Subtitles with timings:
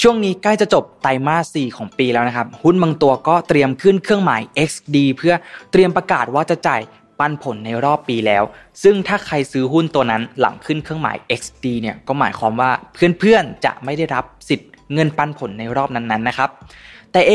[0.00, 5.34] ช่วงนี้ใกล้จะจบไตรมาส 4 ของปีแล้วนะครับ หุ้นบางตัวก็เตรียมขึ้นเครื่องหมาย XD เพื่อ
[5.72, 6.80] เตรียมประกาศว่าจะจ่าย
[7.18, 8.42] ปันผลในรอบปีแล้ว
[8.82, 16.50] ซึ่งถ้าใครซื้อหุ้นตัวนั้นหลังขึ้นเครื่องหมาย XD เนี่ยก็หมายความว่าเพื่อนๆจะไม่ได้รับสิทธิ์เงินปันผลในรอบนั้นๆนะครับ
[17.12, 17.32] แต่เอ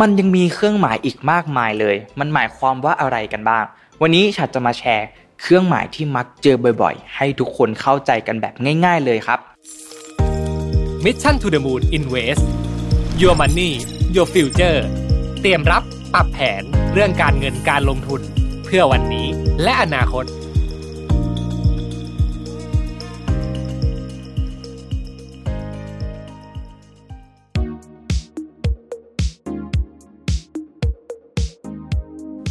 [0.00, 3.64] มันยังมีเครื่องหมายอีกมากมายเลย มันหมายความว่าอะไรกันบ้าง
[4.00, 5.06] วันนี้ฉันจะมาแชร์
[5.42, 8.54] เครื่องหมายที่มักเจอบ่อย ๆ ให้ทุกคนเข้าใจกันแบบ
[8.84, 9.53] ง่าย ๆ เลยครับ
[11.04, 12.44] Mission to the Moon Invest
[13.20, 13.70] Your Money
[14.14, 14.78] Your Future
[15.40, 15.82] เตรียมรับ
[16.14, 18.20] ปรับแผนเรื่องการเงินการลงทุน
[18.64, 19.26] เพื่อวันนี้
[19.62, 20.24] และอนาคต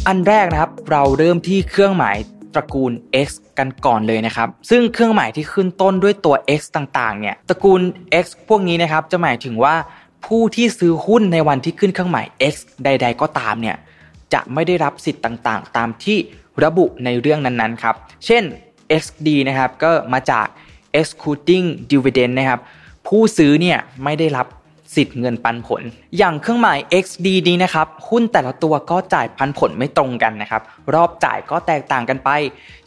[0.06, 2.16] อันแรกนะครับ เราเริ่มที่เครื่องหมาย
[2.54, 2.92] ตระกูล
[3.26, 7.80] X กันก่อนเลยนะครับ ซึ่งเครื่องหมายที่ขึ้นต้นด้วยตัว X ต่างๆ เนี่ย ตระกูล
[8.22, 9.74] X พวกนี้นะครับ จะหมายถึงว่า
[10.26, 13.76] ผู้ที่ซื้อหุ้นในวันที่ขึ้นเครื่องหมาย X ใด ๆ ก็ตามเนี่ย
[14.34, 16.18] จะไม่ได้รับสิทธิ์ต่างๆ ตามที่
[16.64, 17.94] ระบุในเรื่องนั้นๆ ครับ
[18.26, 18.42] เช่น
[19.02, 20.46] XD นะครับ ก็มาจาก
[21.00, 22.60] executing dividend นะครับ
[23.08, 24.46] ผู้ซื้อเนี่ยไม่ได้รับ
[24.94, 25.82] สิทธิ์เงินปันผล
[26.18, 30.62] อย่างเครื่องหมาย XD นี้นะครับ หุ้นแต่ละตัวก็จ่ายปันผลไม่ตรงกันนะครับ
[30.94, 32.30] รอบจ่ายก็แตกต่างกันไป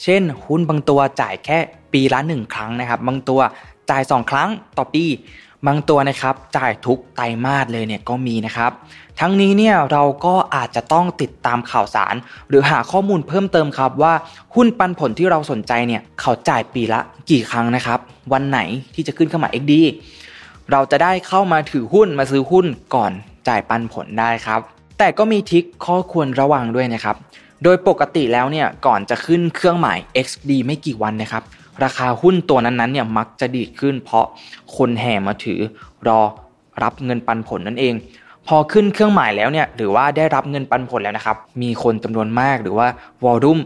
[0.03, 1.57] เช่น หุ้นบางตัวจ่ายแค่
[1.93, 3.39] ปีละ1ครั้งนะครับ บางตัว
[3.89, 5.05] จ่าย 2 ครั้งต่อปี
[5.67, 8.71] บางตัวนะครับจ่ายทุกไตรมาสเลยเนี่ยก็มีนะครับ
[9.19, 12.15] ทั้งนี้เนี่ยเราก็อาจจะต้องติดตามข่าวสาร
[12.49, 14.13] หรือหาข้อมูลเพิ่มเติมครับว่า
[14.55, 17.99] หุ้นปันผลที่เราสนใจเนี่ยเขาจ่ายปีละกี่ครั้งนะครับ
[18.33, 18.59] วันไหน
[18.93, 19.73] ที่จะขึ้นเครื่องหมาย XD
[20.71, 22.65] เราจะได้เข้ามาถือหุ้นมาซื้อหุ้น
[22.95, 23.11] ก่อน
[23.47, 24.61] จ่ายปันผลได้ครับ
[24.99, 27.15] แต่ก็มีทิกข้อควรระวังด้วยนะครับ
[27.63, 31.43] โดยปกติแล้วเนี่ยก่อนจะขึ้นเครื่องหมาย XD ไม่กี่วันนะครับ
[31.83, 34.25] ราคาหุ้นตัวนั้นๆเนี่ยมักจะดีดขึ้น เพราะ
[34.75, 35.59] คนแห่มาถือ
[36.07, 36.21] รอ
[36.83, 37.93] รับเงินปันผลนั่นเอง
[38.47, 42.87] พอขึ้นเครื่องหมายแล้วเนี่ยหรือว่าได้รับเงินปันผลแล้วนะครับ มีคนจำนวนมากหรือว่า
[43.23, 43.59] วอลลุ่ม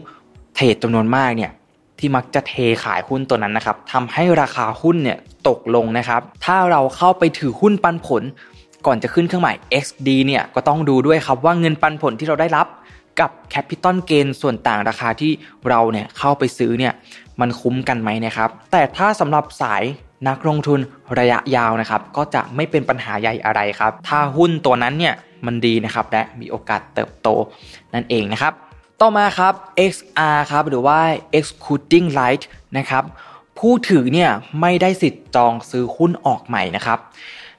[0.54, 1.50] trade จำนวนมากเนี่ย
[1.98, 8.22] ที่มักจะเทขายหุ้นตัวนั้นนะครับทำให้ราคาหุ้นเนี่ย ตกลงนะครับ ถ้าเราเข้าไปถือหุ้นปันผล
[8.86, 12.66] ก่อนจะขึ้นเครื่องหมาย XD เนี่ยก็ต้องดูด้วยครับว่าเงินปันผลที่เราได้รับ
[13.20, 15.32] กับ capital gain ส่วนต่างราคาที่
[15.68, 16.92] เราเนี่ยเข้าไปซื้อเนี่ย
[17.40, 19.82] มันคุ้มกันไหมนะครับ แต่ถ้าสำหรับสาย
[20.28, 20.80] นักลงทุน
[21.18, 25.14] ระยะยาวนะครับ ก็จะไม่เป็นปัญหาใหญ่อะไรครับ ถ้าหุ้นตัวนั้นเนี่ย
[25.46, 27.28] มันดีนะครับ และมีโอกาสเติบโต
[27.94, 28.52] นั่นเองนะครับ
[29.00, 29.54] ต่อมาครับ
[29.92, 30.98] XR ครับหรือว่า
[31.38, 32.44] executing right
[32.78, 33.04] นะครับ
[33.66, 34.30] ผู้ถือเนี่ย
[34.60, 36.98] ไม่ได้สิทธิ์จองซื้อหุ้นออกใหม่นะครับ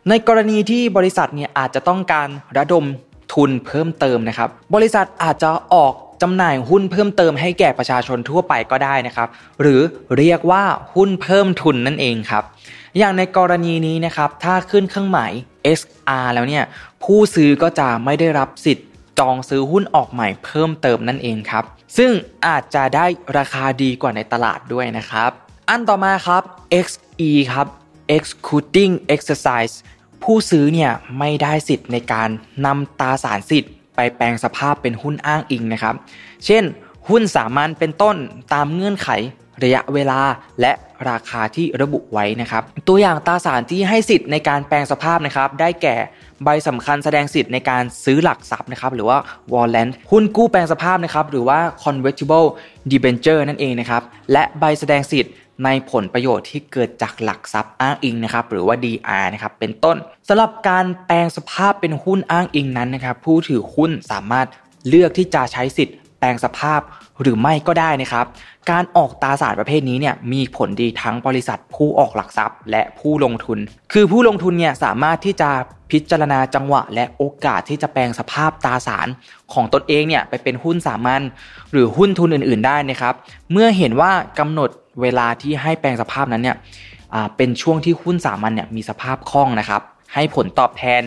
[0.10, 2.28] ในกรณีที่บริษัทเนี่ยอาจจะต้องการ
[2.58, 2.86] ระดม
[3.34, 9.28] ทุนเพิ่มเติมนะครับ บริษัทอาจจะออกจำหน่ายหุ้นเพิ่มเติมให้แก่ประชาชนทั่วไปก็ได้นะครับ
[9.62, 9.82] หรือ
[10.18, 12.44] เรียกว่าหุ้นเพิ่มทุนนั่นเองครับ
[12.98, 15.32] อย่างในกรณีนี้นะครับ ถ้าขึ้นเครื่องหมาย
[15.80, 16.64] SR แล้วเนี่ย
[17.04, 18.88] ผู้ซื้อก็จะไม่ได้รับสิทธิ์
[19.20, 21.64] จองซื้อหุ้นออกใหม่เพิ่มเติมนั่นเองครับ
[21.98, 22.12] ซึ่ง
[22.48, 23.06] อาจจะได้
[23.38, 25.32] ราคาดีกว่าในตลาดด้วยนะครับ
[25.70, 26.44] อันต่อมาครับ
[26.86, 27.68] XE ครับ
[28.18, 29.74] executing exercise
[30.24, 32.30] ผู้ซื้อเนี่ยไม่ได้สิทธิ์ในการ
[32.66, 35.96] นำตราสารสิทธิ์ ไปแปลงสภาพเป็นหุ้นอ้างอิงนะครับ
[36.46, 36.64] เช่น
[37.10, 38.16] หุ้นสามัญเป็นต้น
[38.54, 39.10] ตามเงื่อนไข
[39.64, 40.22] ระยะเวลา
[40.62, 40.72] และ
[41.10, 45.96] ราคาที่ระบุไว้นะครับ ตัวอย่างตราสารที่ให้สิทธิ์ในการแปลงสภาพนะครับ ได้แก่
[46.44, 49.18] ใบสำคัญแสดงสิทธิ์ในการซื้อหลักทรัพย์นะครับหรือว่า
[49.54, 52.48] warrant หุ้นกู้แปลงสภาพนะครับหรือว่า convertible
[52.92, 55.34] debenture นั่นเองนะครับและใบแสดงสิทธิ์
[55.66, 59.98] ในผลประโยชน์ที่เกิดจากหลักทรัพย์อ้างอิงนะครับหรือว่า DR นะครับเป็นต้น
[60.28, 64.48] สำหรับการแปลงสภาพเป็นหุ้นอ้างอิงนั้นนะครับผู้ถือหุ้นสามารถ
[64.88, 66.82] เลือกที่จะใช้สิทธิ์แปลงสภาพ
[67.22, 68.26] หรือไม่ก็ได้นะครับ
[68.72, 73.60] การออกตราสารประเภทนี้เนี่ยมีผลดีทั้งบริษัทผู้ออกหลักทรัพย์ และผู้ลงทุน
[73.94, 75.50] คือผู้ลงทุนเนี่ยสามารถที่จะ
[75.92, 79.08] พิจารณาจังหวะ และโอกาสที่จะแปลงสภาพตราสาร
[79.54, 81.22] ของตนเองเนี่ยไปเป็นหุ้นสามัญ
[81.72, 83.14] หรือหุ้นทุนอื่น ๆ ได้นะครับ
[83.52, 84.70] เมื่อเห็นว่ากำหนด
[85.02, 86.58] เวลาที่ให้แปลงสภาพนั้นเนี่ย
[87.38, 89.82] เป็นช่วงที่หุ้นสามัญเนี่ยมีสภาพคล่องนะครับ
[90.14, 91.02] ให้ผลตอบแทน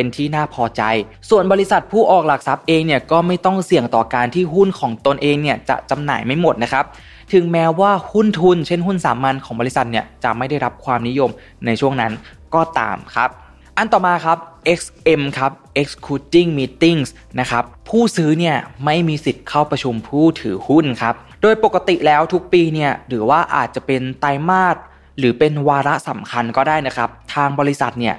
[0.00, 0.82] เป็นที่น่าพอใจ
[1.30, 6.84] ส่วนบริษัทผู้ออกหลักทรัพย์เองเนี่ยก็ไม่ต้องเสี่ยงต่อการที่หุ้นของตนเองเนี่ยจะจำหน่ายไม่หมดนะครับ
[7.32, 11.30] ถึงแม้ว่าหุ้นทุน เช่นหุ้นสามัญของบริษัทเนี่ยจะไม่ได้รับความนิยม
[11.66, 12.12] ในช่วงนั้น
[12.54, 13.30] ก็ตามครับ
[13.76, 14.38] อันต่อมาครับ
[14.78, 17.08] XM ครับ Executing Meetings
[17.40, 24.76] นะครับ ผู้ซื้อเนี่ยไม่มีสิทธิ์เข้าประชุมผู้ถือหุ้นครับ โดยปกติแล้วทุกปีเนี่ยหรือว่าอาจจะเป็นไตรมาส
[25.18, 28.16] หรือเป็นวาระสำคัญก็ได้นะครับ ทางบริษัทเนี่ย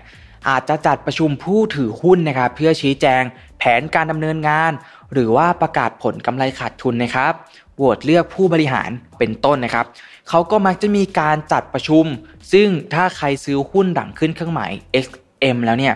[0.50, 3.24] อาจจะจัดประชุมผู้ถือหุ้นนะครับ เพื่อชี้แจง
[3.60, 4.72] แผนการดำเนินงาน
[5.14, 7.34] หรือว่าประกาศผลกำไรขาดทุนนะครับ
[7.76, 8.90] โหวตเลือกผู้บริหาร
[9.20, 9.86] เป็นต้นนะครับ
[10.30, 12.06] เขาก็มักจะมีการจัดประชุม
[12.54, 14.72] ซึ่งถ้าใครซื้อหุ้นหลังขึ้นเครื่องหมาย
[15.06, 15.94] XM แล้วเนี่ย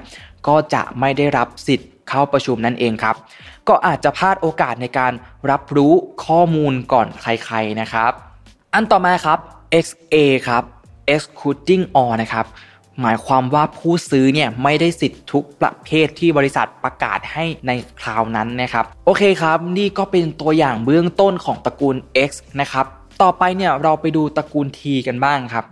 [0.48, 3.16] ก็จะไม่ได้รับสิทธิ์เข้าประชุมนั่นเองครับ
[3.68, 5.14] ก็อาจจะพลาดโอกาสในการ
[5.52, 5.94] รับรู้
[6.26, 8.12] ข้อมูลก่อนใครๆนะครับ
[8.74, 9.40] อันต่อมาครับ
[9.86, 10.16] XA
[10.48, 10.64] ครับ
[11.14, 12.46] Excluding All นะครับ
[13.02, 17.72] หมายความว่าผู้ซื้อเนี่ยไม่ได้สิทธิ์ทุกประเภทที่บริษัทประกาศให้ใน
[18.02, 21.96] คราวนั้นนะครับ โอเคครับ นี่ก็เป็นตัวอย่างเบื้องต้นของตระกูล
[22.30, 22.32] X
[22.62, 22.86] นะครับ
[23.22, 25.66] ต่อไปเนี่ยเราไปดูตระกูล T กันบ้างครับ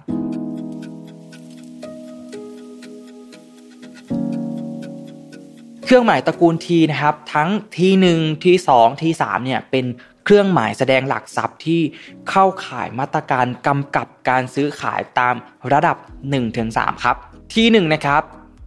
[5.85, 8.05] เครื่องหมายตระกูล T นะครับ ทั้ง T1
[8.43, 8.69] T2
[9.01, 9.85] T3 เนี่ยเป็น
[10.23, 11.81] เครื่องหมายแสดงหลักทรัพย์ที่
[12.29, 15.35] เข้าข่ายมาตรการกำกับการซื้อขายตาม
[15.73, 15.97] ระดับ
[16.49, 17.15] 1-3 ครับ
[17.53, 18.21] ที่ 1 นะครับ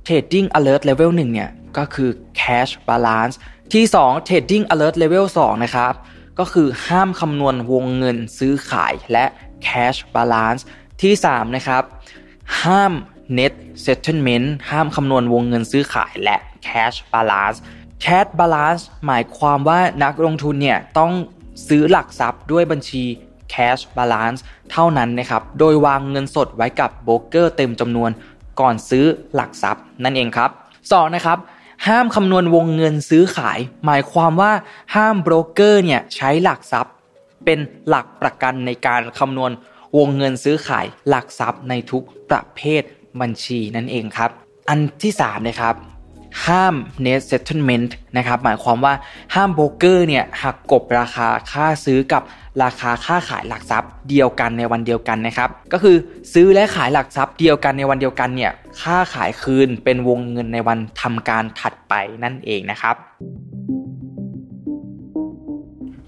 [0.06, 2.10] Trading Alert Level 1 เนี่ย ก็คือ
[2.40, 3.34] Cash Balance
[3.72, 5.92] ที่ 2 Trading Alert Level 2 นะครับ
[6.38, 9.24] ก็คือห้ามคำนวณวงเงินซื้อขายและ
[9.66, 10.62] Cash Balance
[11.02, 11.82] ที่ 3 นะครับ
[12.62, 12.92] ห้าม
[13.38, 13.52] Net
[13.84, 16.36] Settlement ห้ามคำนวณวงเงินซื้อขายและ
[16.66, 17.58] Cash Balance
[18.04, 21.12] Cash Balance หมายความว่านักลงทุนเนี่ยต้อง
[21.68, 23.04] ซื้อหลักทรัพย์ด้วยบัญชี
[23.54, 28.10] cash balance เท่านั้นนะครับ โดยวางเงินสดไว้กับโบรกเกอร์เต็มจำนวน
[28.60, 29.04] ก่อนซื้อ
[29.34, 30.50] หลักทรัพย์นั่นเองครับ
[30.82, 31.38] 2 นะครับ
[31.86, 34.52] ห้ามคำนวณวงเงินซื้อขาย หมายความว่า
[34.94, 36.92] ห้ามโบรกเกอร์เนี่ยใช้หลักทรัพย์
[37.44, 37.58] เป็น
[37.88, 39.50] หลักประกันในการคำนวณ
[39.98, 42.82] วงเงินซื้อขายหลักทรัพย์ในทุกประเภท
[43.20, 44.30] บัญชีนั่นเองครับ
[44.68, 45.74] อันที่3นะครับ
[46.44, 46.74] ห้าม
[47.04, 48.94] net settlement นะครับหมายความว่า
[49.34, 52.22] ห้ามโบรกเกอร์เนี่ยหักกบราคาค่าซื้อกับ
[52.62, 55.96] ราคาค่าขายหลักทรัพย์เดียวกันในวันเดียวกันนะครับก็คือ
[56.32, 58.52] ซื้อและขายหลักทรัพย์เดียวกันในวันเดียวกันเนี่ย
[58.82, 61.94] ค่าขายคืนเป็นวงเงินในวันทำการถัดไป
[62.24, 62.96] นั่นเองนะครับ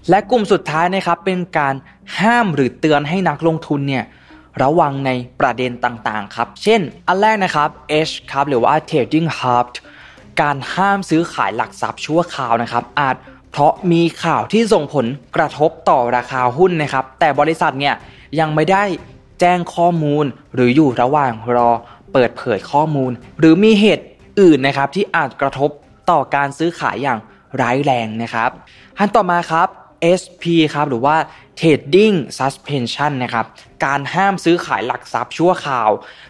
[0.09, 1.75] และกลุ่มสุดท้ายนะครับเป็นการ
[2.19, 4.03] ห้ามหรือเตือนให้นักลงทุนเนี่ย
[4.61, 7.69] ระวังในประเด็นต่างๆครับ เช่น อันแรกนะครับ
[8.07, 9.73] H ครับหรือว่า trading halt
[10.41, 13.15] การห้ามซื้อขายหลักทรัพย์ชั่วคราวนะครับ อาจ
[13.51, 15.05] เพราะมีข่าวที่ส่งผล
[15.35, 17.95] กระทบต่อราคาหุ้นนะครับ แต่บริษัทเนี่ย
[18.39, 18.83] ยังไม่ได้
[19.39, 20.25] แจ้งข้อมูล
[20.55, 21.69] หรืออยู่ระหว่างรอ
[22.13, 24.05] เปิดเผยข้อมูล หรือมีเหตุ
[24.41, 25.69] อื่นนะครับที่อาจกระทบ
[26.09, 27.19] ต่อการซื้อขายอย่าง
[27.61, 28.49] ร้ายแรงนะครับ
[28.97, 29.67] อันต่อมาครับ
[30.19, 30.43] SP
[30.73, 31.15] ครับหรือว่า
[31.59, 33.45] Trading Suspension นะครับ
[33.85, 35.89] การห้ามซื้อขายหลักทรัพย์ชั่วคราว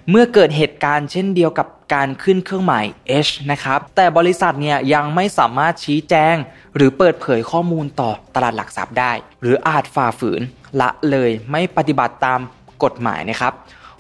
[0.09, 2.85] เมื่อเกิดเหตุการณ์เช่นเดียวกับการขึ้นเครื่องหมาย
[3.27, 6.35] H นะครับแต่บริษัทเนี่ยยังไม่สามารถชี้แจง
[6.75, 9.11] หรือเปิดเผยข้อมูลต่อตลาดหลักทรัพย์ได้
[9.41, 10.41] หรืออาจฝ่าฝืน
[10.81, 12.39] ละเลยไม่ปฏิบัติตาม
[12.83, 13.53] กฎหมายนะครับ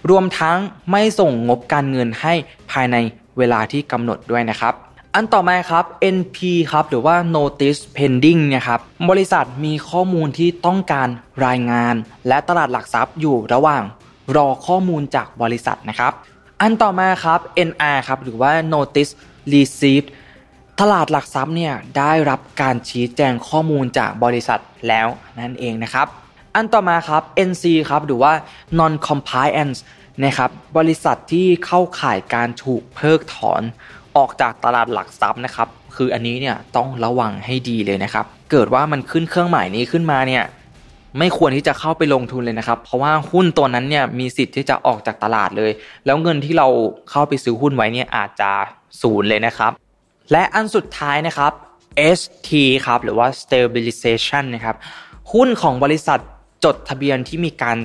[0.09, 0.57] รวมทั้ง
[0.91, 2.33] ไม่ส่งงบการเงินให้
[2.71, 2.95] ภายใน
[3.37, 4.73] เวลาที่กำหนดด้วยนะครับ
[5.15, 5.85] อันต่อมาครับ
[6.17, 6.37] NP
[6.71, 8.79] ครับหรือว่า Notice Pending นะครับ
[9.09, 11.07] บริษัทมีข้อมูลที่ต้องการ
[11.45, 11.95] รายงาน
[12.27, 13.83] และตลาดหลักทรัพย์อยู่ระหว่าง
[14.35, 16.13] รอข้อมูลจากบริษัทนะครับ
[16.61, 17.39] อันต่อมาครับ
[17.69, 19.11] NR ครับหรือว่า Notice
[19.53, 20.07] Received
[20.79, 25.07] ตลาดหลักทรัพย์เนี่ยได้รับการชี้แจงข้อมูลจากบริษัทแล้ว
[25.39, 26.07] นั่นเองนะครับ
[26.55, 28.33] อันต่อมาครับ NC ครับหรือว่า
[28.79, 29.79] Non Compliance
[30.23, 33.61] นะครับบริษัทที่เข้าข่ายการถูกเพิกถอน
[34.19, 40.43] ออกจากตลาดหลักทรัพย์นะครับ คืออันนี้เนี่ยต้องระวังให้ดีเลยนะครับ เกิดว่ามันขึ้นเครื่องหมายนี้ขึ้นมาเนี่ย
[41.19, 45.71] ไม่ควรที่จะเข้าไปลงทุนเลยนะครับ เพราะว่าหุ้นตัวนั้นเนี่ยมีสิทธิ์ที่จะออกจากตลาดเลย
[46.05, 46.67] แล้วเงินที่เรา
[47.09, 48.51] เข้าไปซื้อหุ้นไว้เนี่ยอาจจะ
[49.01, 49.71] ศูนย์เลยนะครับ
[50.31, 51.51] และอันสุดท้ายนะครับ
[52.17, 52.49] ST
[52.85, 54.75] ครับหรือว่า stabilization นะครับ
[55.33, 56.19] หุ้นของบริษัท
[56.65, 57.77] จดทะเบียนที่มีการ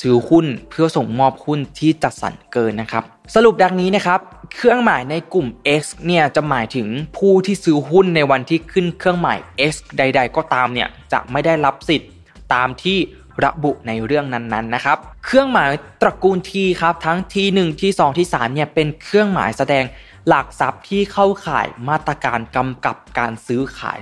[0.00, 3.02] ซื้อหุ้นเพื่อส่งมอบหุ้นที่จัดสรรเกินนะครับ
[3.34, 4.20] สรุปดังนี้นะครับ
[4.54, 5.48] เครื่องหมายในกลุ่ม
[5.80, 9.38] X เนี่ยจะหมายถึงผู้ที่ซื้อหุ้นในวันที่ขึ้นเครื่องหมาย
[9.70, 12.10] X ใด ๆ ก็ตามเนี่ยจะไม่ได้รับสิทธิ์
[12.54, 12.98] ตามที่
[13.44, 15.70] ระบุในเรื่องนั้นๆนะครับ เครื่องหมาย
[16.02, 19.84] ตระกูล T ครับทั้ง T1 T2 T3 เนี่ยเป็นเครื่องหมายแสดง
[20.28, 23.98] หลักทรัพย์ที่เข้าข่ายมาตรการกำกับการซื้อขาย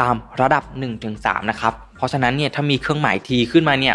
[0.00, 0.64] ตามระดับ
[1.06, 3.94] 1-3 นะครับ เพราะฉะนั้นเนี่ยถ้ามีเครื่องหมาย T ขึ้นมาเนี่ย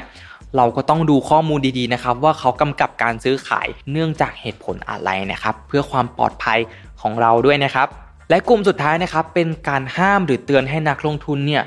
[0.57, 6.59] เราก็ต้องดูข้อมูลดีๆนะครับว่าเขากำกับการซื้อขายเนื่องจากเหตุผลอะไรนะครับเพื่อความปลอดภัย
[7.01, 7.87] ของเราด้วยนะครับ
[8.29, 11.63] และกลุ่มสุดท้ายนะครับเป็นการห้ามหรือเตือนให้นักลงทุนเนี่ย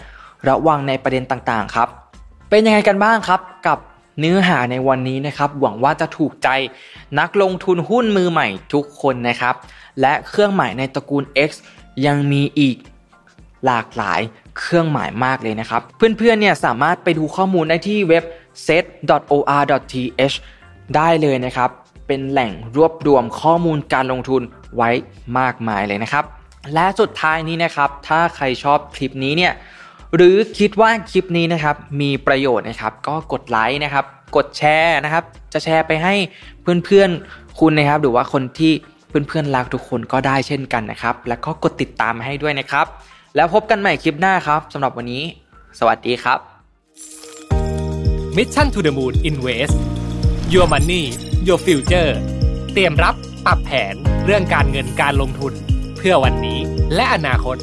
[0.48, 1.88] ระวังในประเด็นต่างๆครับ
[2.50, 3.78] เป็นยังไงกันบ้างครับกับ
[4.20, 6.48] เนื้อหาในวันนี้นะครับ หวังว่าจะถูกใจ
[7.20, 9.54] นักลงทุนหุ้นมือใหม่ทุกคนนะครับ
[10.00, 11.50] และเครื่องหมายในตระกูล X
[12.06, 12.76] ยังมีอีก
[13.66, 14.20] หลากหลาย
[14.58, 18.24] เครื่องหมายมากเลยนะครับ เพื่อนๆเนี่ยสามารถไปดูข้อมูลได้ที่เว็บ
[18.66, 20.36] set.or.th
[20.96, 21.70] ได้เลยนะครับ
[22.06, 24.42] เป็นแหล่งรวบรวมข้อมูลการลงทุน
[24.76, 24.90] ไว้
[25.38, 26.24] มากมายเลยนะครับ
[26.74, 29.52] และสุดท้ายนี้นะครับ ถ้าใครชอบคลิปนี้เนี่ย
[30.16, 34.04] หรือคิดว่าคลิปนี้นะครับมีประโยชน์นะครับ ก็กดไลค์นะครับ
[34.36, 36.14] กดแชร์นะครับ จะแชร์ไปให้
[36.62, 38.72] เพื่อนๆคุณนะครับ หรือว่าคนที่
[39.08, 42.86] เพื่อนๆรักทุกคนก็ได้เช่นกันนะครับ แล้วก็กดติดตามให้ด้วยนะครับ
[43.36, 45.22] แล้วพบกันใหม่คลิปหน้าครับสำหรับวันนี้
[45.78, 46.38] สวัสดีครับ
[48.36, 49.76] Mission to the Moon Invest
[50.52, 51.02] Your Money
[51.46, 52.10] Your Future
[52.72, 53.14] เตรียมรับ
[53.46, 55.52] ปรับแผนเรื่องการเงินการลงทุน
[55.96, 56.58] เพื่อวันนี้
[56.94, 57.56] และอนาคต